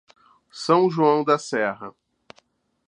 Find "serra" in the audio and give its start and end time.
1.37-1.93